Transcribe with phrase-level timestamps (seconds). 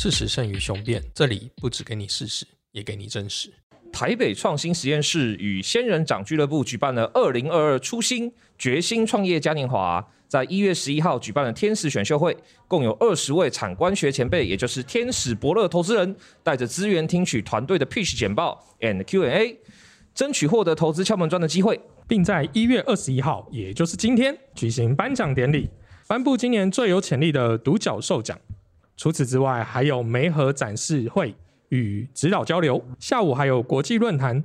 [0.00, 3.52] 事实胜于雄辩，这里不只给你事实，也给你真实。
[3.92, 12.36] 台北创新实验室与仙人掌俱乐部举办了二零二二初心决心创业嘉年华，在一月十一号举办了天使选秀会，
[12.68, 19.58] 共有二十位产官学前辈，也就是天使伯乐投资人，带着资源听取团队的 pitch 简报 and Q&A，
[20.14, 25.68] 争取获得投资敲门砖的机会，并在一月二十一号，也就是今天举行颁奖典礼，
[26.06, 28.38] 颁布今年最有潜力的独角兽奖。
[28.98, 31.32] 除此之外，还有媒合展示会
[31.68, 34.42] 与指导交流，下午还有国际论坛，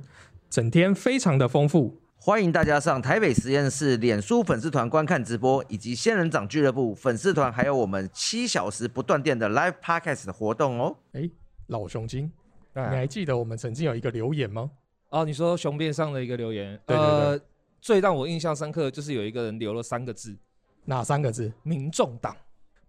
[0.48, 2.00] 整天非常的丰富。
[2.16, 10.96] 欢迎大家上台北实验室脸书粉丝团观看直播，以及仙人掌俱乐部粉丝团，还有我们七小时不断电的 live podcast 的活动哦。
[11.14, 11.28] 哎，
[11.66, 12.30] 老熊精，
[12.74, 14.70] 你还记得我们曾经有一个留言吗？
[15.10, 17.40] 哦，你说熊辩上的一个留言，对对对，
[17.80, 20.36] 最让我印象深刻就是有一个人留了三个字，
[20.84, 21.52] 哪三个字？
[21.64, 22.36] 民众党。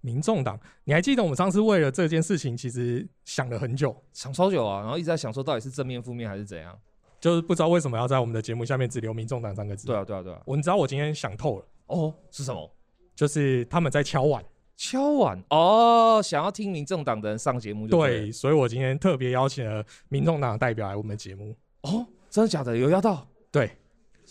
[0.05, 6.77] 民众党，你还记得我们上次为了这件事情，其实想了很久，想超久啊，然后一直在想说到底是正面、负面还是怎样，
[7.20, 9.88] 就是不知道为什么要在我们的节目下面只留“民众党”三个字。
[9.88, 10.40] 对啊，对啊，对啊。
[10.46, 12.71] 我你知道我今天想透了哦，是什么？
[13.16, 14.46] 就是他们在敲碗，
[14.77, 17.88] 敲碗哦，想要听民众党的人上节目。
[17.88, 21.55] 对，所以我今天特别邀请了民众党的代表来我们节目。
[21.82, 22.77] 哦，真的假的？
[22.77, 23.27] 有邀到？
[23.51, 23.72] 对，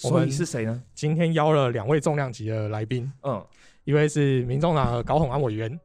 [0.05, 0.83] 我们是谁呢？
[0.95, 3.11] 今天邀了两位重量级的来宾。
[3.23, 3.45] 嗯。
[3.85, 5.79] 一位是民众党的高鸿安委员，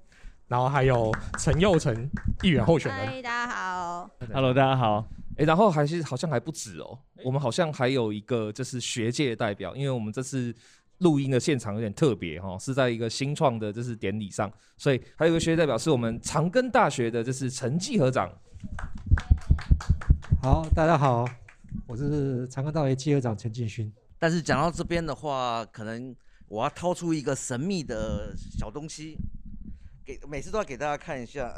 [0.48, 2.10] 然后还有陈佑成
[2.42, 3.08] 议员候选人。
[3.08, 4.10] 嗨，大家好。
[4.34, 5.06] Hello，大家好。
[5.36, 10.56] 哎，然后还是好像还不止哦，我们好像还有一个就是学界代表，因为我们这次
[11.00, 18.32] 录音的现场有点特别哈，是在一个新创的就是典礼上，所以还有一个学界代表是我们长庚大学的，就是陈继和长。
[20.42, 21.26] 好，大家好，
[21.86, 23.92] 我是长庚大学继和长陈进勋。
[24.18, 26.16] 但是讲到这边的话，可能。
[26.50, 29.16] 我要掏出一个神秘的小东西，
[30.04, 31.54] 给每次都要给大家看一下。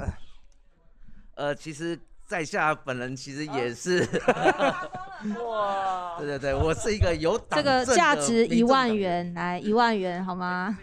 [1.35, 4.05] 呃，其实在下本人其实也是，
[5.47, 10.77] 哇，对对对，我是一个有这个价值一万元，来一万元好吗？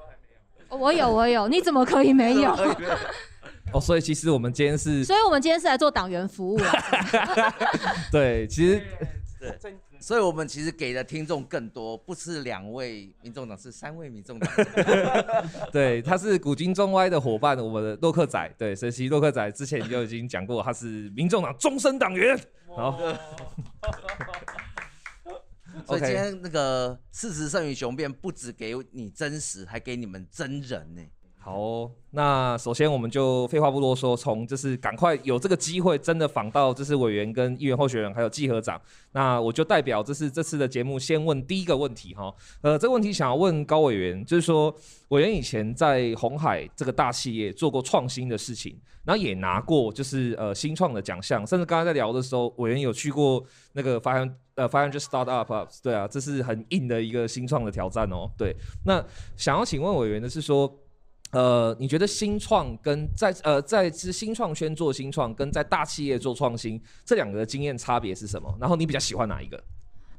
[0.70, 2.50] 我有我有，你怎么可以没有？
[3.74, 6.58] 哦，所以其实我们今天是，所以我们今天是来做党员服务。
[8.10, 8.82] 对，其实
[9.60, 9.76] 对。
[10.04, 14.52] 所以我们其实给的听众更多，不是两位民众党，是三位民众党。
[15.72, 18.54] 对，他是古今中外的伙伴，我们的洛克仔。
[18.58, 22.38] 对，所以洛克仔之前就已经讲过，他是民众党终身党员。
[22.66, 23.00] 好。
[25.86, 31.00] 所以今天那个事实胜于雄辩，不只给你真实，还给你们真人呢。
[31.44, 38.80] 好，那首先我们就废话不多说，从就是赶快有这个机会，真的访到就是委员跟议员候选人，还有季和长。
[39.12, 42.34] 那我就代表这是这次的节目，先问第一个问题哈。
[42.62, 44.74] 呃，这个问题想要问高委员，就是说
[45.08, 53.44] 委员以前在红海这个大企业做过创新的事情，然后也拿过就是呃新创的奖项，甚至刚才在聊的时候，委员有去过
[53.74, 58.30] 那个发现呃 five hundred startup，对啊，这是很硬的一个新创的挑战哦。
[58.38, 58.56] 对，
[58.86, 59.04] 那
[59.36, 60.74] 想要请问委员的是说。
[61.34, 68.56] 呃，你觉得新创跟在呃在是新创圈做新创，跟在大企业做创新这两个经验差别是什么？
[68.60, 69.62] 然后你比较喜欢哪一个？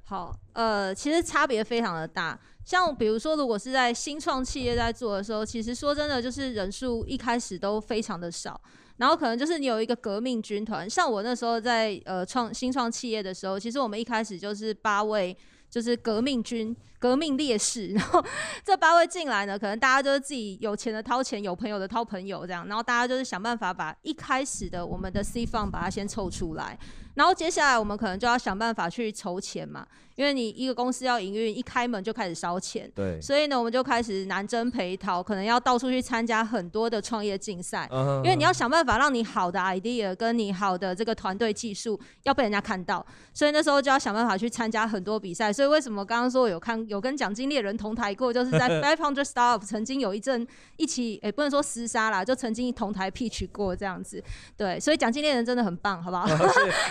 [0.03, 2.39] 好，呃，其实差别非常的大。
[2.63, 8.59] 像比如说，如果是在新创企业在做的时候，其实说真的，就是人数一开始都非常的少，
[8.97, 10.89] 然后可能就是你有一个革命军团。
[10.89, 15.35] 像我那时候在呃创新创企业的时候，其实我们一开始就是八位。
[15.67, 16.73] 就是革命军、
[17.05, 18.23] 革命烈士， 然后
[18.63, 26.75] 这八位进来呢，可能大家就是自己有钱的掏钱，有朋友的掏朋友，这样，然后大家就是想办法把一开始的我们的 C 放把它先凑出来，
[27.13, 29.85] 然后接下来我们可能就要想办法去筹钱嘛。
[30.15, 37.85] 因为你一个公司要营运，一开门就开始烧钱，对，所以呢，我们就开始南征北讨，可能要到处去参加很多的创业竞赛，
[38.23, 45.51] 因为你要想办法让你好的 idea 跟你好的这个团队技术要被人家看到，所以那时候就要想办法去参加很多比赛。
[45.51, 50.47] 所以为什么刚刚说我有看有跟奖金猎人同台过，就是在 Five Hundred Startup 曾经有一阵
[50.77, 54.23] 一起，诶，不能说厮杀啦，就曾经同台 pitch 过这样子。
[54.55, 56.25] 对，所以奖金猎人真的很棒，好不好？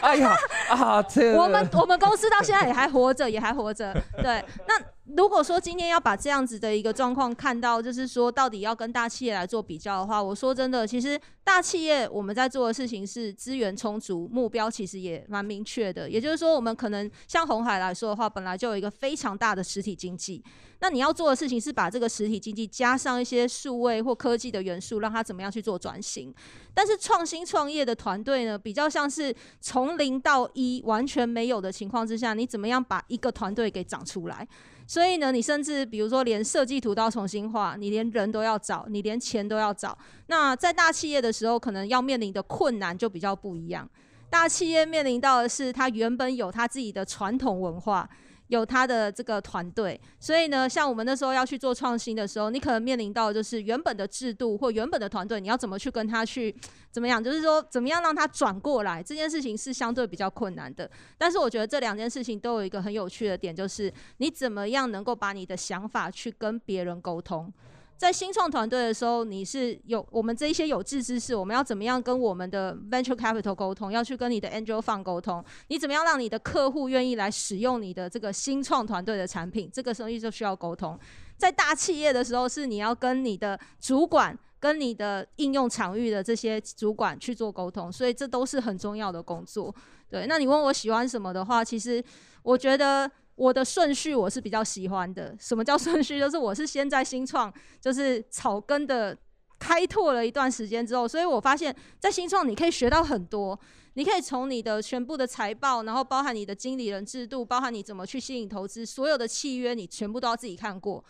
[0.03, 0.35] 哎呀
[0.69, 1.03] 啊，
[1.39, 3.15] 我们我们公司到现在也还活。
[3.15, 4.45] 着也还活着，对。
[4.67, 4.75] 那
[5.17, 16.11] 如果说今天要把这样子的一个状况看到，就是说到底要跟大企业来做比较的话，我说真的，其实大企业我们在做的事情是资源充足，目标其实也蛮明确的。
[16.11, 20.43] 也就是说，我们可能像红海来说的话，本来就有一个非常大的实体经济。
[20.81, 26.35] 那你要做的事情是把这个实体经济加上一些数位或科技的元素，让它怎么样去做转型。
[26.75, 34.47] 但是创新创业的团队呢，比较像是从零到一完全没有的情况之下，你怎么样把一个团队给长出来？
[34.87, 39.97] 所以呢，你甚至比如说连设计图都要重新画，你连人都要找，你连钱都要找。
[40.27, 43.89] 那在大企业的时候，可能要面临的困难就比较不一样。
[44.29, 48.09] 大企业面临到的是，它原本有它自己的传统文化。
[48.49, 56.55] 有他的这个团队，所以呢，像我们那时候要去做创新的时候，你可能面临到就是原本的制度或原本的团队，你要怎么去跟他去
[56.91, 57.23] 怎么样？
[57.23, 60.91] 就是说，怎么样让他转过来，这件事情是相对比较困难的。
[61.17, 67.53] 但是我觉得这两件事情都有一个很有趣的点，就是你怎么样能够把你的想法去跟别人沟通。
[67.97, 73.91] 在新创团队的时候，你是有我们这一些有志之士，我们要怎么样跟我们的 venture capital 沟通？
[73.91, 75.43] 要去跟你的 angel fund 沟通？
[75.69, 79.71] 你怎么样让你的客户愿意来使用你的这个新创团队的产品？
[79.73, 80.99] 这个生意就需要沟通。
[81.37, 89.75] 在大企业的时候，是你要跟你的主管、跟你的应用场域的这些主管去做沟通，所以这都是很重要的工作。
[90.11, 92.03] 对，那你问我喜欢什么的话，其实
[92.43, 93.11] 我觉得。
[93.37, 95.37] 我的顺序我是比较喜欢的。
[95.39, 96.19] 什么叫顺序？
[96.21, 99.17] 就是我是先在新创，就是草根的
[99.59, 103.59] 开拓了一段时间之后，所以我发现，在新创你可以学到很多。
[103.97, 111.05] 你可以从你的全部的财报，然后包含你的经理人制度，包含你怎么去吸引投资，所有的契约你全部都要自己看过。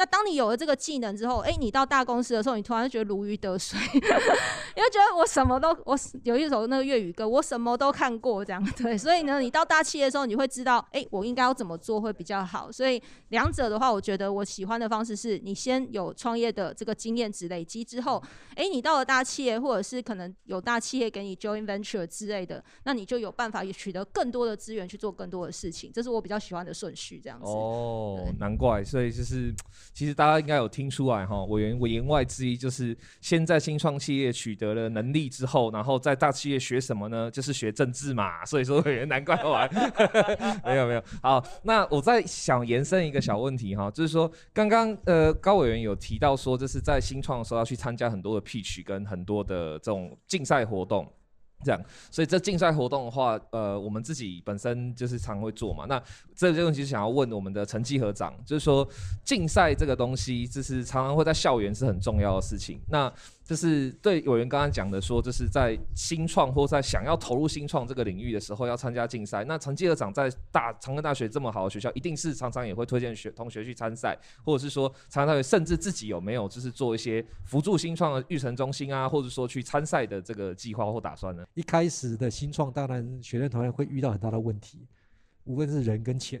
[0.00, 12.72] 那当你有了这个技能之后，哎，你到大公司的时候，你突然觉得如鱼得水， 因为觉得我什么都我有一首那个粤语歌，我什么都看过这样 对，所以呢，你到大企业的时候，你会知道，哎，我应该要怎么做会比较好。
[12.72, 18.22] 所以两者的话，我觉得我喜欢的方式是你先有创业的这个经验值累积之后，
[18.54, 27.44] 哎，你到了大企业，或者是可能有大企业给你 join venture 之类的，那你就有办法取得更多的资源去做更多的事情，这是我比较喜欢的顺序这样子。
[27.44, 29.54] 哦，难怪，所以就是。
[29.92, 37.30] 其实大家应该有听出来哈，委员委员外之一就是先在新创企业取得了能力之后，然后在大企业学什么呢？
[37.30, 38.44] 就是学政治嘛。
[38.44, 39.68] 所以说委员难怪玩，
[40.64, 41.02] 没有没有。
[41.22, 51.06] 好，那我再想延伸一个小问题哈，就是说刚刚呃高委员有提到说，就是在新创的时候要去参加很多的 pitch 跟很多的这种竞赛活动。
[51.64, 51.80] 这样，
[52.10, 55.84] 所以这竞赛活动的话，呃，我们自己本身就是常会做嘛。
[55.88, 56.02] 那
[56.34, 58.88] 这个问题想要问我们的成绩和长，就是说
[59.24, 62.80] 竞赛这个东西，就是常常会在校园是很重要的事情。
[62.88, 63.12] 那
[63.50, 69.42] 就是对委员刚刚讲的说，就是在新创或在想要投入新创这个领域的时候，要参加竞赛。
[69.42, 81.44] 那陈继和长在大长庚大学这么好的学校，一定是常常也会推荐学同学去参赛，或者是说长庚大学甚至自己有没有就是做一些辅助新创的育成中心啊，或者说去参赛的这个计划或打算呢？
[81.54, 84.86] 一开始的新创，当然学生团队会遇到很大的问题，
[85.42, 86.40] 无论是人跟钱，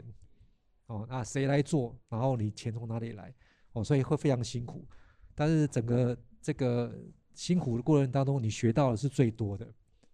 [0.86, 1.92] 哦，那谁来做？
[2.08, 3.34] 然后你钱从哪里来？
[3.72, 4.86] 哦，所以会非常辛苦。
[5.34, 6.94] 但是整个这个
[7.34, 9.66] 辛苦的过程当中，你学到的是最多的，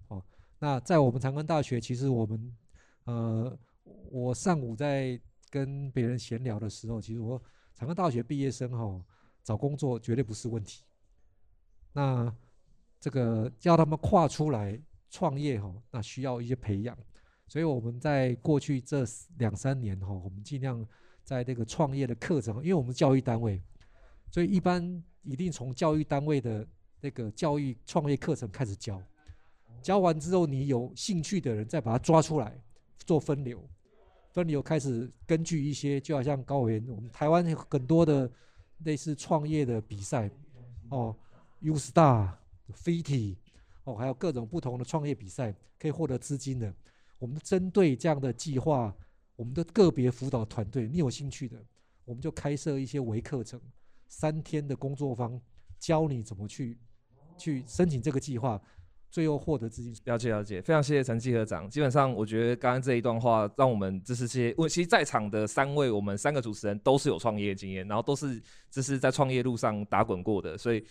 [0.08, 0.22] 哦。
[0.58, 2.56] 那在我们长庚大学，其实我们，
[3.04, 3.58] 呃，
[4.10, 5.20] 我上午在
[5.50, 7.40] 跟别人闲聊的时候，其实我
[7.74, 9.04] 长庚大学毕业生哈，
[9.44, 10.82] 找工作绝对不是问题。
[11.92, 12.34] 那
[12.98, 14.80] 这个叫他们跨出来
[15.10, 16.96] 创业哈，那需要一些培养。
[17.46, 19.04] 所以我们在过去这
[19.38, 20.84] 两三年哈，我们尽量
[21.22, 23.62] 在这个创业的课程，因为我们教育单位，
[24.30, 25.02] 所以一般。
[25.26, 26.66] 一定从教育单位的
[27.00, 29.02] 那个教育创业课程开始教，
[29.82, 32.58] 教完之后，你有兴趣的人再把它抓出来
[32.98, 33.62] 做分流，
[34.32, 38.30] 分流开始根据一些，就好像高委员，我们台湾有很多的
[38.84, 40.30] 类似创业的比赛，
[40.90, 41.14] 哦
[41.60, 42.32] ，U Star、
[42.72, 43.36] Fiti，
[43.84, 46.72] 哦，还有各种不同的创业比赛可以获得资金的。
[47.18, 48.94] 我们针对这样的计划，
[49.34, 51.58] 我们的个别辅导团队，你有兴趣的，
[52.04, 53.60] 我们就开设一些微课程。
[54.08, 55.40] 三天的工作坊，
[55.78, 56.78] 教你怎么去
[57.36, 58.60] 去申请这个计划，
[59.10, 59.94] 最后获得资金。
[60.04, 61.68] 了解了解，非常谢谢陈继和长。
[61.68, 70.84] 基本上，我觉得刚刚这一段话，让我们就是些，我其实在场的三位，我们三个主持人都是有创业经验，然后都是就是在创业路上打滚过的，所以。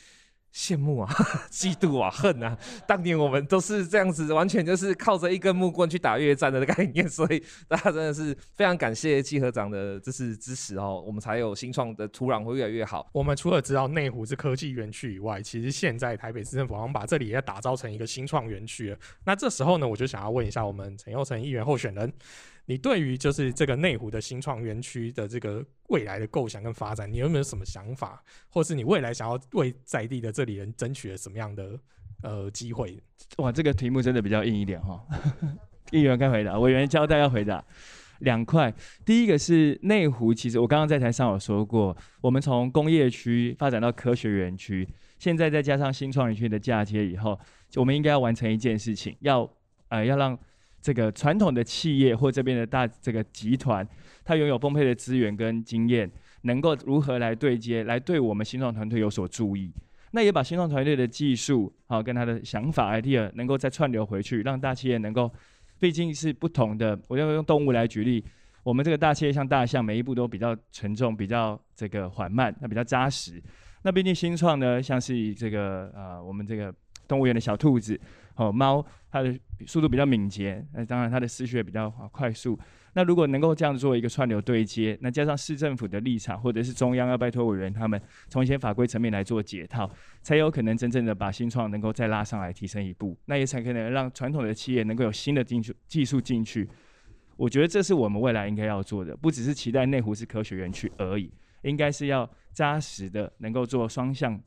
[0.55, 1.13] 羡慕啊，
[1.51, 2.57] 嫉妒啊，恨啊！
[2.88, 13.09] 当年我们都是这样子，完全就是靠着一根木棍去打越战的概念，所以大家真的是非常感谢季和长的这是支持哦，我们才有新创的土壤会越来越好。
[13.12, 18.95] 我们除了知道内湖是科技园区以外，其实现在台北市政府好像把这里也打造成一个新创园区。
[19.25, 22.13] 那这时候呢，我就想要问一下我们陈佑成议员候选人。
[22.67, 31.79] 你对于就是这个内湖的新创园区的这个未来的构想跟发展，你有没有什么想法，或是你未来想要为在地的这里人争取了什么样的
[32.24, 33.00] 呃机会？
[33.38, 35.00] 哇，这个题目真的比较硬一点哈。
[35.91, 37.63] 议员该回答，委员交代要回答
[38.22, 38.74] 两块。
[39.05, 44.88] 第一个是内湖，其实我刚刚在台上有说过，我们从工业区发展到科学园区，
[45.19, 47.39] 现在再加上新创园区的嫁接以后，
[47.75, 49.48] 我们应该要完成一件事情，要
[49.89, 50.36] 呃要让。
[50.86, 53.84] 这个传统的企业或这边的大这个集团，
[54.24, 56.08] 它拥有丰沛的资源跟经验，
[56.44, 59.74] 能够如何来对接，来对我们新创团队有所注意。
[60.12, 65.27] 那也把新创团队的技术啊，跟他的想法 idea 能够再串流回去，让大企业能够，
[65.80, 66.96] 毕竟是不同的。
[67.08, 68.24] 我要用动物来举例，
[68.62, 73.42] 我们这个大企业像大象，每一步都比较沉重，比较这个缓慢，那比较扎实。
[73.82, 76.72] 那毕竟新创呢，像是这个呃，我们这个
[77.08, 78.00] 动物园的小兔子，
[78.36, 79.34] 哦猫，它的
[79.65, 82.60] 速度比较敏捷，那当然它的思绪也比较快速。
[82.95, 89.89] 那如果能够这样做一个串流对接，那加上市政府的立场，或者是中央要拜托委员他们从一些法规层面来做解套，
[90.22, 96.69] 才有可能真正的把新创能够再拉上来提升一步，那也才可能让传统的企业能够有新的进去技术进去。
[97.38, 101.31] 我觉得这是我们未来应该要做的，不只是期待内湖是科学园区而已，
[101.62, 104.38] 应该是要扎实的能够做双向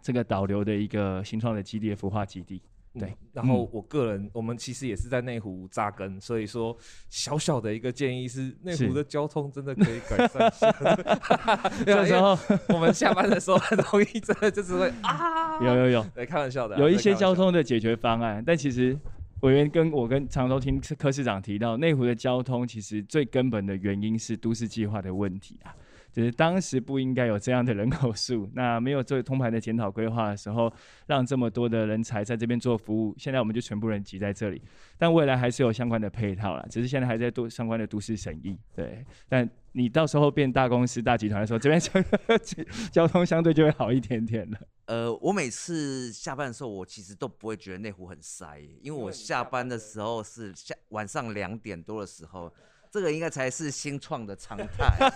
[0.00, 2.62] 这个导流的一个新创的基地、孵化基地。
[2.98, 6.76] 对，然后我个人，我们其实也是在内湖扎根，所以说
[7.08, 10.72] 小小的一个建议是，内湖的交通真的可以改善一下。
[11.84, 18.96] 这时候我们下班的时候很容易真的就是会啊， 有有有，对，开玩笑的，有一些交通的解决方案，但其实
[19.40, 25.74] 委员跟我跟常州听柯市长提到，内湖的交通其实最根本的原因是都市计划的问题啊。
[26.14, 30.72] 就是当时不应该有这样的人口数， 那没有做通盘的检讨规划的时候，
[31.06, 34.62] 让这么多的人才在这边做服务，现在我们就全部人挤在这里。
[34.96, 38.56] 但未来还是有相关的配套啦，只是现在还在做相关的都市审议。
[38.76, 41.80] 对，但你到时候变大公司、大集团的时候，这边
[42.92, 44.58] 交通相对就会好一点点了。
[44.86, 52.54] 呃，我每次下班的时候，我其实都不会觉得内湖很塞，因为我下班的时候是下晚上两点多的时候。
[52.94, 55.10] 这个应该才是新创的常态，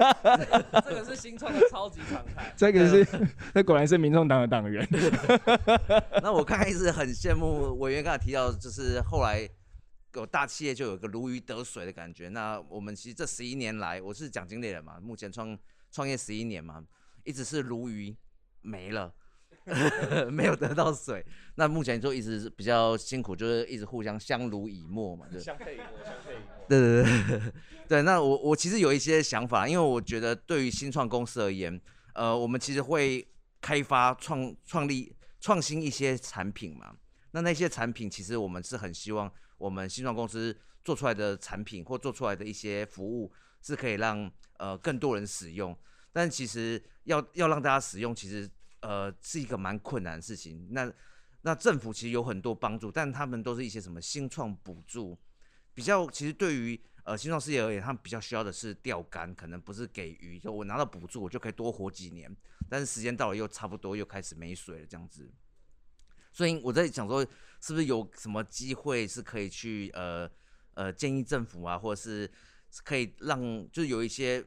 [0.82, 2.50] 这个是新创的超级常态。
[2.56, 3.06] 这个是，
[3.52, 4.88] 那果然是民众党的党员。
[6.24, 9.46] 那我刚才一直很羡慕委员刚才提到，就是后来
[10.14, 12.30] 有大企业就有个如鱼得水的感觉。
[12.30, 15.54] 那我们其实这十一年来，我是奖金猎人嘛，目前创
[15.92, 16.82] 创业十一年嘛，
[17.24, 18.16] 一直是如鱼
[18.62, 19.12] 没了，
[20.30, 21.24] 没有得到水。
[21.56, 26.66] 那目前就一直比较辛苦，就是一直互相相濡以沫嘛，相配以沫，相配以沫。
[26.68, 27.52] 对对对
[27.88, 31.80] 对，那我我其实有一些想法，因为我觉得对于新创公司而言，
[32.14, 33.26] 呃，我们其实会
[33.60, 36.94] 开发创创立创新一些产品嘛。
[37.32, 45.76] 那那些产品其实我们是很希望我们新创公司做出来的产品或做出来的一些服务是可以让呃更多人使用。
[46.12, 48.48] 但其实要要让大家使用，其实
[48.80, 50.68] 呃是一个蛮困难的事情。
[50.70, 50.92] 那
[51.42, 55.18] 那政府其实有很多帮助，但他们都是一些什么新创补助。
[55.74, 62.36] 比较其实对于呃新创事业而言，他们比较需要的是钓竿，可能不是给鱼，就我拿到补助，我就可以多活几年。
[62.68, 65.30] 但是时间到了又差不多又开始没水了这样子。
[66.32, 67.24] 所以我在想说，
[67.60, 70.28] 是不是有什么机会是可以去呃
[70.74, 72.30] 呃建议政府啊，或者是
[72.84, 74.44] 可以让就是有一些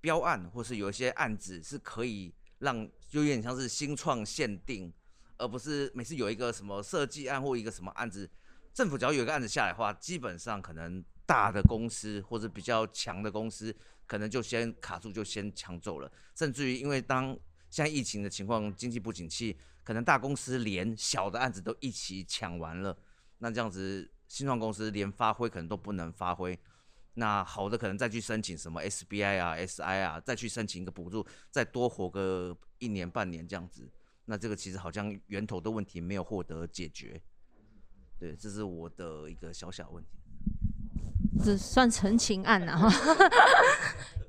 [0.00, 4.92] 标案，或是有一些案子是可以让就有点像是新创限定，
[5.38, 8.28] 而不是每次有一个什么设计案或一个什么案子。
[8.72, 13.74] 政府只要有一个案子下来的话，基本上可能大的公司或者比较强的公司，
[14.06, 16.12] 可能就先卡住，就先抢走了。
[16.34, 17.36] 甚至于，因为当
[17.70, 22.96] 现在疫情的情况，经济不景气，可能大公司连小的案子都一起抢完了。
[23.38, 26.58] 那这样子，新创公司连发挥可能都不能发挥。
[27.18, 33.90] 那好的，可能再去申请什么 SBI 啊、SI 啊，再去申请一个补助，再多活个一年半年这样子。
[34.26, 37.20] 那这个其实好像源头的问题没有获得解决。
[38.18, 40.10] 对，这是我的一个小小问题。
[41.42, 42.90] 这算陈情案呐。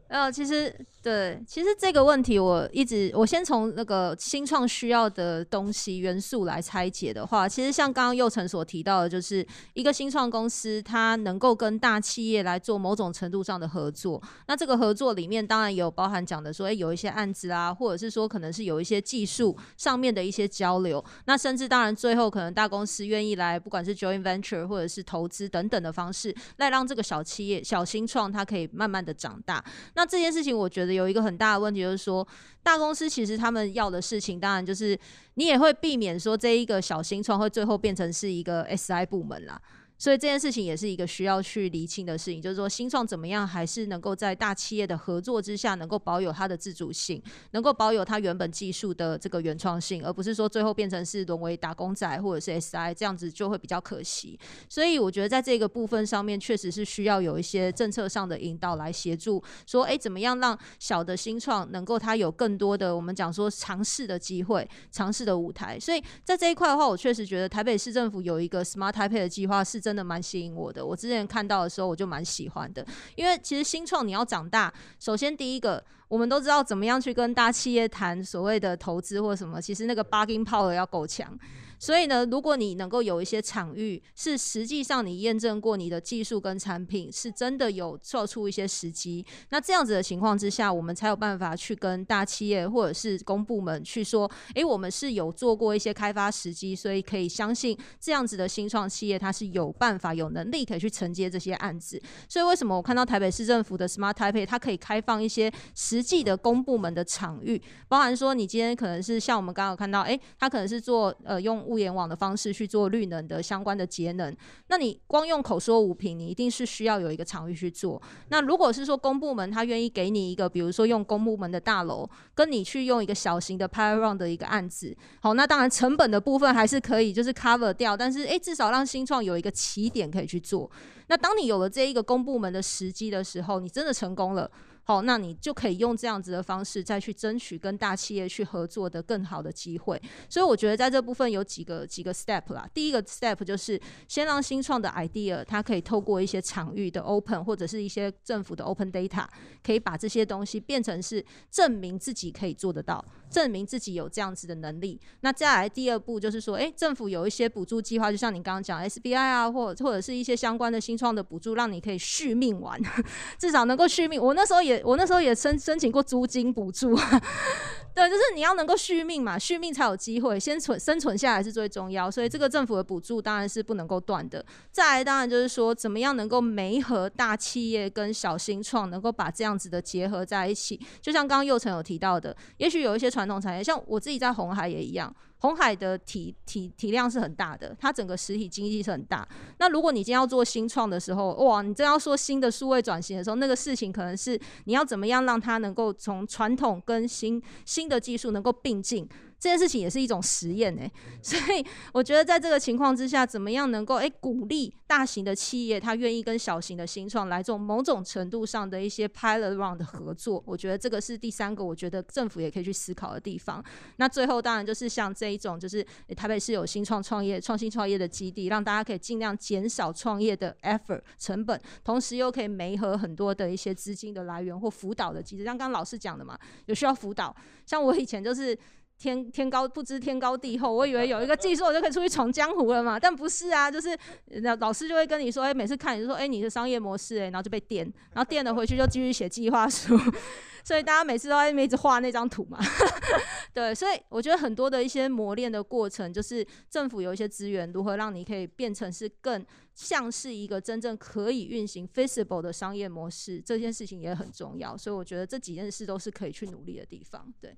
[0.08, 14.22] 呃，其实对，其实这个问题我一直，我先从那个新创需要的东西元素来拆解的话，其实像刚刚佑成所提到的，就是一个新创公司，它能够跟大企业来做某种程度上的合作。
[14.48, 21.04] 那这个合作里面，当然有包含讲的说，哎，有一些案子啊，或者是说可能是有一些技术上面的一些交流。
[21.26, 29.64] 那甚至当然最后可能大公司愿意来，不管是 join venture 或者是投资等等的方式，来让这个小企业、小新创它可以慢慢的长大。
[29.98, 32.26] 那这件事情，我觉得有一个很大的问题，就是说，
[32.62, 34.98] 大公司其实他们要的事情，当然就是
[35.34, 39.60] 你也会避免说这一个小新创会最后变成是一个 SI 部门啦。
[40.00, 47.20] 所以这件事情也是一个需要去厘清的事情，就是说新创怎么样还是能够在大企业的合作之下，能够保有它的自主性，
[47.52, 54.40] 能够保有它原本技术的这个原创性，而不是说最后变成是沦为打工仔或者是 SI 这样子就会比较可惜。
[54.70, 65.80] 所以我觉得在这个部分上面，确实是需要有一些政策上的引导来协助，说哎怎么样让小的新创能够它有更多的我们讲说尝试的机会、尝试的舞台。
[65.80, 69.82] 所以在这一块的话，我确实觉得台北市政府有一个 Smart Taipei 的计划是。
[69.88, 70.86] 真的蛮吸引我的。
[70.86, 75.82] 我之前看到的时候，我就蛮喜欢的，因为其实新创你要长大，首先第一个。
[76.10, 81.38] 我们都知道怎么样去跟大企业谈所谓的投资或什么，其实那个 bargain power 要够强。
[81.80, 102.02] 所以呢，如果你能够有一些场域，是实际上你验证过你的技术跟产品是真的有做出一些时机，那这样子的情况之下，我们才有办法去跟大企业或者是公部门去说，诶，我们是有做过一些开发时机，所以可以相信这样子的新创企业它是有办法、有能力可以去承接这些案子。
[102.28, 111.67] 所以为什么我看到台北市政府的 Smart Taipei 它可以开放一些实际的公部门的场域，包含说你今天可能是像我们刚刚看到，诶，它可能是做呃用。
[111.68, 114.36] 物联网的方式去做绿能的相关的节能，
[114.70, 118.02] 那你光用口说无凭，你一定是需要有一个场域去做。
[118.30, 130.70] 那如果是说公部门他愿意给你一个，比如说用公部门的大楼，跟你去用一个小型的 pilot run 的一个案子，好，那当然成本的部分还是可以就是 cover 掉，但是诶，至少让新创有一个起点可以去做。
[131.08, 134.50] 那当你有了这一个公部门的时机的时候，你真的成功了。
[134.88, 140.02] 好，那你就可以用这样子的方式再去争取跟大企业去合作的更好的机会。
[140.30, 142.66] 所以我觉得在这部分有几个几个 step 啦。
[142.74, 143.78] 第一个 step 就是
[144.08, 149.26] 先让新创的 idea 它可以透过一些场域的 open 或者是一些政府的 open data，
[149.62, 154.98] 可以把这些东西变成是证明自己可以做得到，证明自己有这样子的能力。
[155.20, 162.80] 那再来第二步就是说，诶，政府有一些补助计划，就像你刚刚讲 SBI 啊，或或者是一些相关的新创的补助，让你可以续命完，
[163.38, 164.22] 至少能够续命。
[164.22, 164.77] 我那时候也。
[164.84, 166.96] 我那时候也申申请过租金补助，
[167.94, 174.46] 对，就是你要能够续命嘛，续命才有机会，先存生存下来是最重要，所以这个政府的补助当然是不能够断的。
[174.72, 180.80] 再来，当然就是说，怎么样能够媒合大企业跟小新创，能够把这样子的结合在一起。
[181.02, 185.14] 就像刚刚佑成有提到的，也许有一些传统产业，像我自己在红海也一样。
[185.40, 189.28] 红海的体体体量是很大的，它整个实体经济是很大。
[189.60, 199.08] 那如果你今天要做新创的时候，哇，你真要说新的数位转型的时候，那个事情可能是你要怎么样让它能够从传统跟新新的技术能够并进。
[199.40, 200.92] 这件事情也是一种实验诶，
[201.22, 201.64] 所以
[201.94, 213.64] 我觉得在这个情况之下，怎么样能够诶鼓励大型的企业，它愿意跟小型的新创来做某种程度上的一些 pilot round 的合作，我觉得这个是第三个，我觉得政府也可以去思考的地方。
[213.98, 215.86] 那最后当然就是像这一种，就是
[216.16, 225.44] 台北市有新创创业、创新创业的基地，让大家可以尽量减少创业的 effort 成本，同时又可以媒合很多的一些资金的来源或辅导的机制。
[225.44, 226.36] 像刚刚老师讲的嘛，
[226.66, 227.36] 有需要辅导，
[227.68, 228.58] 像我以前就是。
[228.98, 233.98] 天天高不知天高地厚，我以为有一个 技术我就可以出去闯江湖了嘛，但不是啊，就是
[234.42, 239.96] 那老师就会跟你说，哎，每次看你就说，哎，你的商业模式，哎，然后就被电，然后电了回去就继续写计划书，
[240.66, 242.58] 所以大家每次都在一直画那张图嘛，
[243.54, 257.56] 对，所以我觉得很多的一些磨练的过程，就是政府有一些资源，如何让你可以变成是更像是一个真正可以运行 feasible 的商业模式，这件事情也很重要，所以我觉得这几件事都是可以去努力的地方，对。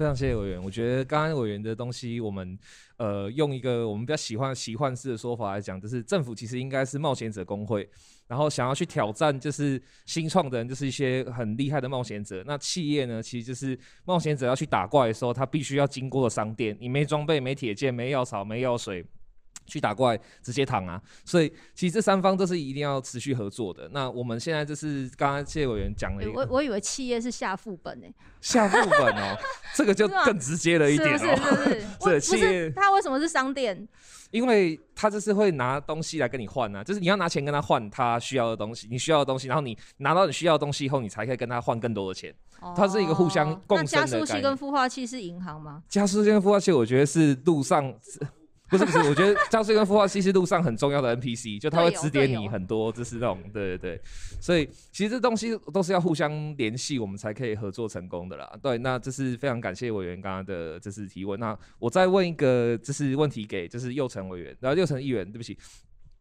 [0.00, 2.58] 非常谢谢委员，我觉得刚刚委员的东西，我们
[2.96, 7.86] 呃用一个我们比较喜欢奇幻式的说法来讲，就是政府其实应该是冒险者工会，
[8.26, 12.42] 然后想要去挑战就是新创的人，就是一些很厉害的冒险者。
[12.46, 19.04] 那企业呢，其实就是冒险者要去打怪的时候，他必须要经过的商店，你没装备、没铁剑、没药草、没药水。
[19.66, 21.00] 去打怪直接躺啊！
[21.24, 23.88] 所以其实这三方都是一定要持续合作的。
[23.92, 29.36] 那我们现在就是刚刚谢委员讲了一个，我我以为企业是下副本诶，下副本哦，
[29.76, 31.18] 这个就更直接了一点哦。
[31.18, 33.88] 是是是， 这企业它为什么是商店？
[34.30, 42.32] 因为他就是会拿东西来跟你换啊，就是你要拿钱跟他换他需要的东西，你需要的东西，然后你拿到你需要的东西以后，你才可以跟他换更多的钱。
[42.76, 45.82] 它是一个互相共生的加速器跟孵化器是银行吗？
[45.88, 47.92] 加速器跟孵化器，我觉得是路上。
[48.70, 54.00] 不是不是，我觉得教师跟孵化器是路上很重要的 NPC，就他会指点你很多，就是那种对对对，
[54.40, 58.48] 所以其实这东西都是要互相联系，我们才可以合作成功的啦。
[58.62, 61.38] 对，那这是非常感谢委员刚刚的这次提问。
[61.40, 65.58] 那我再问一个就是问题给就是右成委员，然后右成议员，对不起，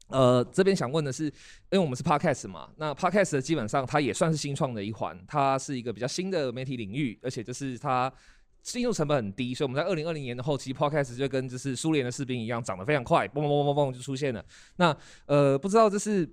[0.07, 1.33] 呃，这边想问的是，因
[1.73, 8.12] 为我们是 Podcast 嘛，那 Podcast 基本上它也算是新创的一环，它是一个比较新的媒体领域，而且就是它。
[8.62, 14.43] 进入成本很低，所以我们在二零二零年的后期，Podcast 就跟就是苏联的士兵一样，长得非常快，嘣嘣嘣嘣嘣就出现了。
[14.76, 14.95] 那
[15.26, 16.30] 呃，不知道这是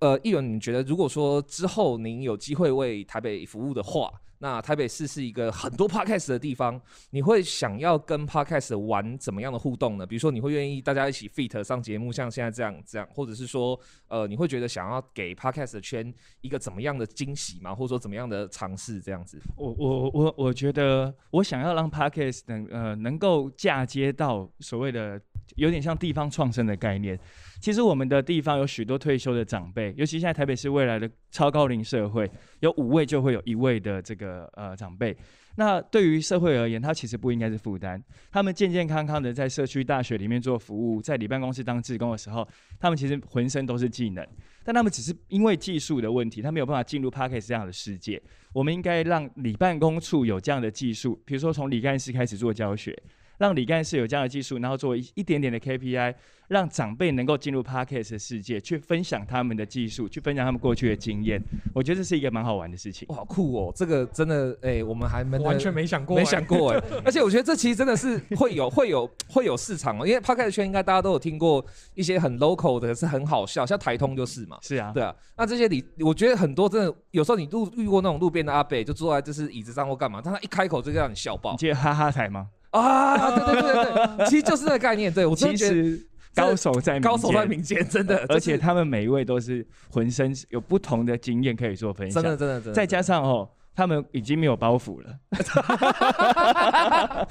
[0.00, 4.10] 呃，议员，你觉得如果说之后您有机会为台北服务的话？
[4.42, 10.06] 那台北市是一个很多 podcast 的地方，你会想要跟 podcast 玩怎么样的互动呢？
[10.06, 17.74] 比如说，你会愿意大家一起 fit 上节目，像现在这样这样，或者是说，呃，你会觉得想要给 podcast 圈一个怎么样的惊喜吗？
[17.74, 19.38] 或者说怎么样的尝试这样子？
[19.56, 25.20] 我我我我觉得，我想要让 podcast 能呃能够嫁接到所谓的。
[25.56, 27.18] 有点像地方创生的概念。
[27.60, 35.16] 其实我们的地方有许多退休的长辈，尤其现在台北是未来的超高龄社会，有五位就会有一位的这个呃长辈。
[35.56, 38.02] 那对于社会而言，他其实不应该是负担。
[38.30, 44.26] 他们健健康康的在社区大学里面做服务，在里办公室当志工的时候，他们其实浑身都是技能，
[44.64, 48.22] 但他们只是因为技术的问题，他没有办法进入 p a r k e 这样的世界。
[48.54, 52.96] 我们应该让里办公处有这样的技术，比如说从李干事开始做教学。
[53.40, 56.14] 让李干事有这样的技术，然后做一一点点的 KPI，
[56.48, 61.40] 让长辈能够进入 Podcast 的世界，去分享他们的技术，去分享他们过去的经验。
[61.74, 63.08] 我觉得这是一个蛮好玩的事情。
[63.08, 63.72] 哇，好酷哦！
[63.74, 74.58] 这个真的，哎、我们还没完全没想过、没想过哎、 而且我觉得这其实真的是会有会有会有市场哦，因为 Podcast 圈应该大家都有听过一些很 local 的，是很好笑，像台通就是嘛。
[74.60, 82.48] 是啊，对啊，那这些你，我觉得很多真的，有时候你路遇过那种路边的阿伯，就坐在就是椅子上或干嘛，但他一开口就让你笑爆你记得哈哈台吗？
[82.70, 83.30] 啊！
[83.36, 85.12] 对对对对对， 其实就是这个概念。
[85.12, 95.18] 对我真的其觉得实高手在民高手在间民间，真的，而且他们每一位都是浑身有不同的经验可以做分享，真的真的真的，再加上哦，他们已经没有包袱了。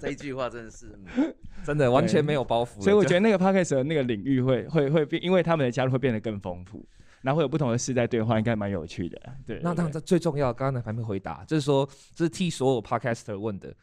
[0.00, 1.32] 这一句话真的是，嗯
[1.64, 6.84] 真的完全没有包袱所以我觉得那个 podcast 的那个领域会会会变，因为他们的加入会变得更丰富，
[7.22, 9.20] 然后会有不同的世代对话，应该蛮有趣的。
[9.46, 13.74] 对，对那当然，最重要，刚刚还没回答，就是说，这是替所有 podcaster 问的，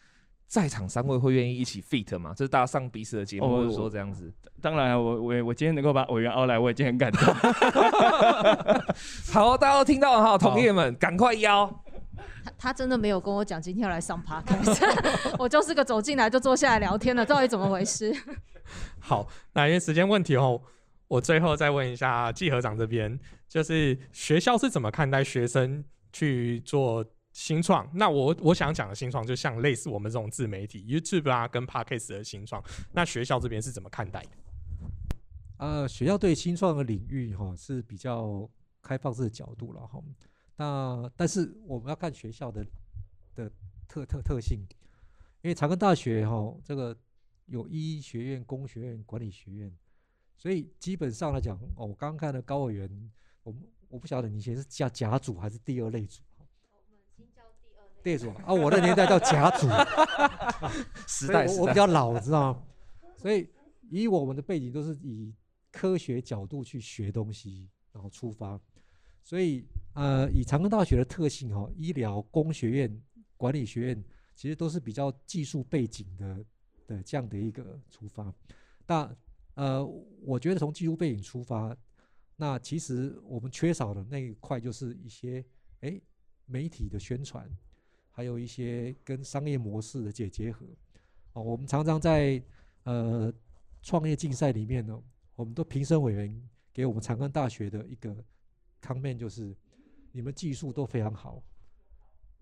[0.48, 2.34] 在场三位会愿意一起 fit 吗？
[2.36, 4.32] 这是大家上彼此的节目，哦或者说这样子。
[4.62, 7.34] 当然啊，我我我今天能够把委员邀来，我已经很感动。
[9.34, 11.70] 好，大家都听到了哈，同业们赶快邀。
[12.46, 14.80] 他他真的没有跟我讲今天要来上 podcast，
[15.40, 18.14] 我就是个走进来就坐下来聊天的，到底怎么回事？
[19.00, 20.62] 好，那因为时间问题哦，
[21.14, 27.88] 我最后再问一下季和长这边，就是学校是怎么看待学生去做新创？
[27.94, 34.30] 那我我想讲的新创，就像类似我们这种自媒体 YouTube 啊跟 Podcast 的新创，那学校这边是怎么看待的？
[35.58, 38.50] 呃，学校对新创的领域哈、是比较
[38.82, 40.02] 开放式的角度了哈。
[40.56, 42.66] 那但是我们要看学校的
[43.36, 43.52] 的
[43.88, 44.66] 特特特性，
[45.44, 46.98] 因为长庚大学哈、这个
[47.46, 49.72] 有医学院、工学院、管理学院，
[50.38, 53.12] 所以基本上来讲，哦，我刚刚看的高委员，
[53.44, 56.22] 我们我不晓得你以前是叫甲组还是第二类组。
[58.04, 59.68] 第二组啊，我的年代叫甲组，
[61.08, 62.64] 时代我比较老，知道吗？
[63.16, 63.48] 所以
[63.90, 65.34] 以我们的背景都是以
[65.72, 68.60] 科学角度去学东西，然后出发。
[69.22, 73.02] 所以呃，以长庚大学的特性哦，医疗、工学院、
[73.38, 74.04] 管理学院
[74.36, 76.46] 其实都是比较技术背景的
[76.86, 78.34] 的这样的一个出发。
[78.86, 79.10] 那
[79.56, 79.86] 呃，
[80.22, 81.76] 我觉得从技术背景出发，
[82.36, 85.46] 那其实我们缺少的那一块就是一些
[85.82, 86.02] 诶
[86.46, 87.50] 媒体的宣传，
[88.10, 90.66] 还有一些跟商业模式的结结合。
[91.34, 92.42] 哦，我们常常在
[92.84, 93.32] 呃
[93.82, 95.02] 创业竞赛里面呢，
[95.36, 98.16] 我们的评审委员给我们长庚大学的一个
[98.82, 99.56] comment 就是，
[100.12, 101.42] 你们技术都非常好，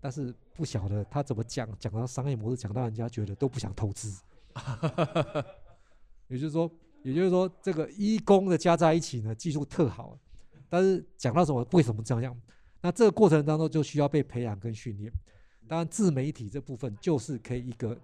[0.00, 4.22] 但是不晓得他怎么讲，讲到商业模式，讲到人家觉得都不想投资。
[6.28, 6.70] 也就是说，
[7.02, 10.18] 也就是说，这个一工的加在一起呢，技术特好，
[10.68, 12.40] 但是讲到什么为什么这样？
[12.80, 15.12] 那这个过程当中就需要被培养跟训练。
[15.68, 17.98] 当然，自媒体这部分就是可以一个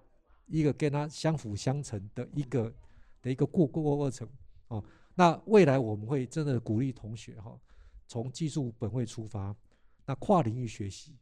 [0.46, 2.72] 一个跟它相辅相成的一个
[3.20, 4.26] 的一个过过过程
[4.68, 4.82] 哦。
[5.14, 7.58] 那未来我们会真的鼓励同学哈、
[8.06, 9.54] 从技术本位出发，
[10.06, 11.16] 那跨领域学习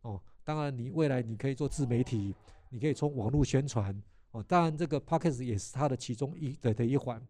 [0.00, 0.20] 哦。
[0.42, 2.34] 当然，你未来你可以做自媒体，
[2.70, 3.94] 你可以从网络宣传
[4.34, 4.42] 哦。
[4.42, 7.20] 当然，这个 p o c k e t 也是它的其中一的的一环，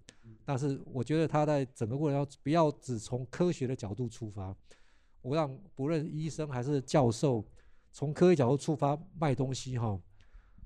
[0.44, 4.54] 但是我觉得它在整个过程要不要只从科学的角度出发，
[5.22, 7.44] 我让不论医生还是教授，
[7.92, 9.98] 从科学角度出发卖东西哈、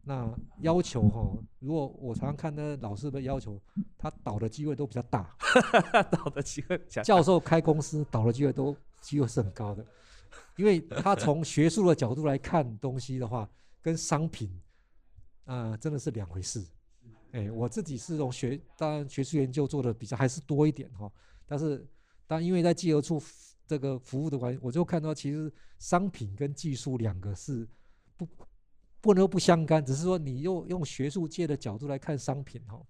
[0.02, 3.60] 那要求哈、如果我常常看那老师的要求，
[3.98, 5.36] 他倒的机会都比较大。
[6.10, 9.84] 倒的机会比较大教授开公司倒的机会都机会是很高的，
[10.56, 13.48] 因为他从学术的角度来看东西的话，
[13.82, 14.50] 跟商品
[15.54, 16.62] 啊、真的是两回事。
[17.32, 21.10] 哎，我自己是从学，当然学术研究做的比较还是多一点哈、
[21.46, 21.86] 但是
[22.26, 23.20] 但因为在技合处
[23.66, 27.66] 这个服务的关系，我就看到其实商品跟技术两个是
[28.16, 28.28] 不
[29.00, 32.80] 不能不相干，只是说你用用学术界的角度来看商品哈、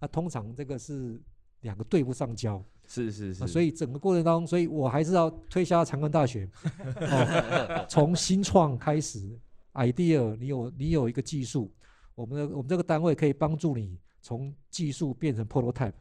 [0.00, 1.20] 那通常这个是
[1.60, 2.64] 两个对不上焦。
[2.86, 6.46] 是是是，啊，所以整个过程当中，所以我还是要推销长庚大学，
[7.00, 9.38] 哦、从新创开始
[9.72, 11.72] ，idea，你有你有一个技术，
[12.14, 15.94] 我们的我们这个单位可以帮助你从技术变成 prototype，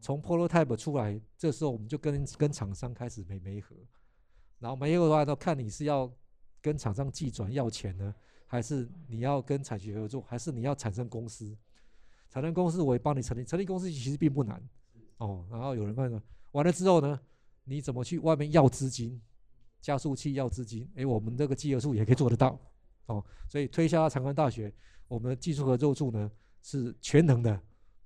[0.00, 3.74] 从 prototype 出来，这时候我们就跟跟厂商开始没媒合，
[4.58, 6.12] 然后媒合的话，呢，看你是要
[6.60, 8.14] 跟厂商寄转要钱呢，
[8.46, 11.56] 还是你要跟产学合作，还是你要产生公司？
[12.28, 14.62] 产生公司我也帮你成立，成立公司其实并不难
[15.18, 15.46] 哦。
[15.50, 17.18] 然后有人问了，完了之后呢，
[17.64, 19.20] 你怎么去外面要资金？
[19.78, 22.58] 加速器要资金，诶，我们这个集合处也可以做得到
[23.06, 23.24] 哦。
[23.48, 24.72] 所以推销长安大学，
[25.08, 26.30] 我们的技术合作处呢
[26.62, 27.60] 是全能的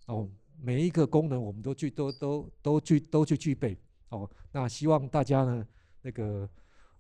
[0.07, 0.29] 哦，
[0.63, 3.77] 每一个功能我们都具都都都具都去具备
[4.11, 4.29] 哦。
[4.53, 5.67] 那希望大家呢
[6.03, 6.49] 那个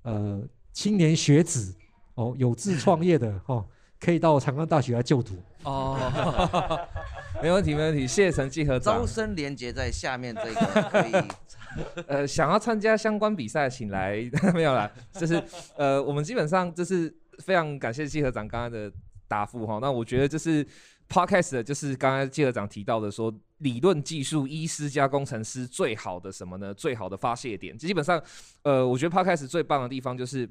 [0.03, 1.75] 呃青年学子
[2.15, 3.67] 哦有志创业的哦，
[3.99, 5.35] 可以到长安大学来就读。
[5.65, 5.99] 哦，
[7.43, 9.07] 没问题，没问题，谢谢陈继和长招。
[9.07, 11.25] 生连接在下面这个可以。
[12.09, 15.41] 呃，想要参加相关比赛，请来 没有啦，就是
[15.77, 18.93] 呃，我们基本上就是非常感谢季和长刚刚的
[19.31, 19.79] 答复哈。
[19.81, 20.67] 那我觉得就是
[21.09, 26.75] podcast 的就是刚刚季和长提到的说，理论技术医师加工程师最好的什么呢？
[26.75, 28.21] 最好的发泄点，基本上
[28.65, 30.51] 呃，我觉得 podcast 最棒的地方就是。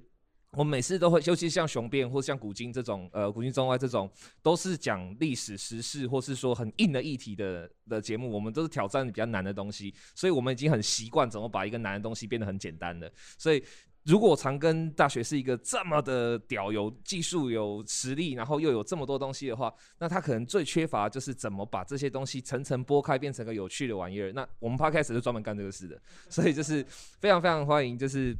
[0.53, 4.11] 我们每次都会，尤其像雄辩或像古今这种，呃，古今中外这种，
[4.41, 8.31] 都是讲历史时事或是说很硬的议题的的节目。
[8.31, 13.07] 我们都是挑战比较难的东西，所以我们已经很习惯怎么把一个难的东西变得很简单了。
[13.37, 13.63] 所以，
[14.03, 24.31] 如果长庚大学是一个这么的屌，有技术、有实力，然后又有这么多东西的话，那他可能最缺乏就是怎么把这些东西层层剥开，变成个有趣的玩意儿。
[24.33, 26.85] 那我们 Podcast 是专门干这个事的，所以就是
[27.19, 28.35] 非常非常欢迎，就是。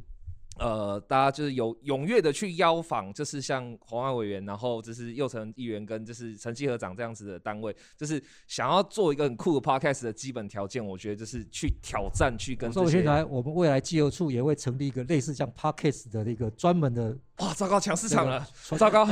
[0.60, 12.70] 呃，大家就是有踊跃的去邀访，就是像黄安委员，然后就是右成议员跟就是陈继和长这样子的单位，就是想要做一个很酷的 podcast 的基本条件，我觉得就是去挑战，去跟。
[12.70, 18.46] 所以现在我们未来技合处也会成立一个类似像 podcast 的一个专门的，哇，糟糕，抢市场了，
[18.76, 19.06] 糟糕，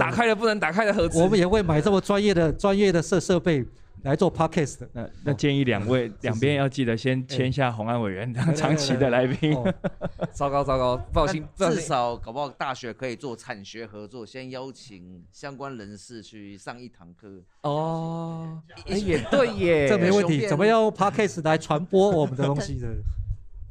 [0.00, 1.20] 打开了不能打开的盒子。
[1.20, 3.62] 我们也会买这么专业的专业的设设备
[4.04, 4.88] 来做 podcast 的。
[4.92, 9.54] 那那建议两位两边要记得先签下红安委员 当长期的来宾。
[9.56, 9.74] 哦
[10.32, 11.80] 糟糕糟糕，不小心，至。
[11.80, 17.42] 少搞不好大学可以做产学合作，先邀请相关人士去上一堂课。
[17.62, 20.46] 哦，哎也对耶， 这没问题。
[20.48, 22.88] 怎么用 podcast 来传播我们的东西的？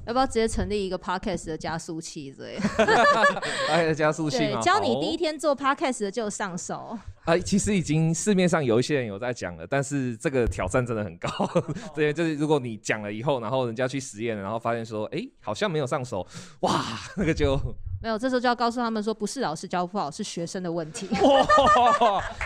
[0.05, 3.43] 要不要直接成立一个 podcast 的加速器之类的？
[3.69, 6.97] 哎加速器对，，教你第一天做 podcast 的就上手。
[7.25, 11.29] 啊，其实已经市面上有一些人有在讲了，但是这个挑战真的很高。
[11.95, 16.25] 对，就是如果你讲了以后，然后人家去实验了，然后发现说，哎，好像没有上手，
[16.61, 16.83] 哇，
[17.15, 17.57] 那个就
[18.03, 21.07] 没有，这时候就要告诉他们说，不是老师教不好，是学生的问题。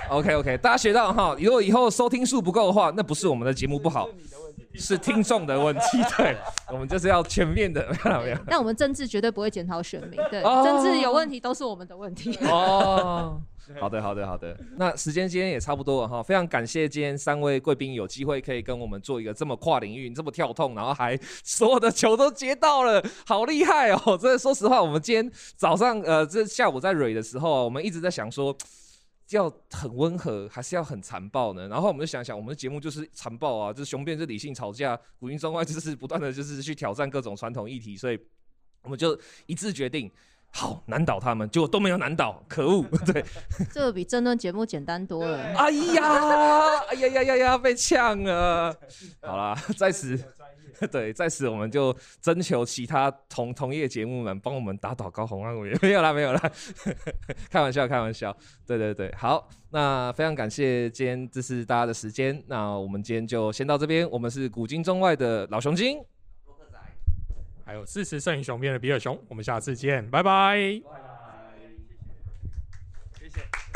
[0.10, 4.08] OK OK， 大家学到哈，如果以后收听数不够的话，那不是我们的节目不好，
[4.76, 5.82] 是听众的问题。
[6.16, 6.38] 对，
[6.72, 8.38] 我们就是要全面的，没有没有。
[8.46, 12.38] 但我们政治绝对不会检讨选民，对，哦政治有问题都是我们的问题。
[12.44, 13.42] 哦，
[13.80, 14.58] 好的，好的，好的。
[14.78, 24.18] 那时间今天也差不多了哈，非常感谢今天三位贵宾有机会可以跟我们做一个这么跨领域、这么跳痛，然后还所有的球都接到了，好厉害哦！
[24.18, 28.56] 真的，说实话，我们今天早上呃，这下午在蕊的时候啊，我们一直在想说。
[29.32, 31.68] 要很温和，还是要很残暴呢？
[31.68, 38.18] 然后我们就想想，我们的节目就是残暴啊，就是雄辩是理性吵架，古今中外就是不断的就是去挑战各种传统议题，所以
[38.84, 40.10] 我们就一致决定，
[40.52, 42.84] 好难倒他们，结果都没有难倒，可恶！
[43.06, 43.24] 对，
[43.72, 45.38] 这个比争论节目简单多了。
[45.54, 48.76] 哎呀，哎呀呀呀呀，被呛了。
[49.22, 50.18] 好啦，在此，
[50.92, 55.80] 对，在此我们就征求其他同同业节目们帮我们打倒高红安委员。
[55.82, 56.52] 没有啦，没有啦，
[57.52, 58.36] 开玩笑，开玩笑。
[58.66, 64.10] 对对对，好，那非常感谢今天这是大家的时间，那我们今天就先到这边。
[64.10, 66.00] 我们是古今中外的老熊精。
[67.68, 70.82] 还有支持摄影雄变的比尔雄我们下次见拜拜。
[70.90, 71.60] 拜拜。
[73.20, 73.67] 谢谢。